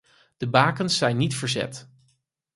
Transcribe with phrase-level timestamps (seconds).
[0.37, 1.87] De bakens zijn niet verzet.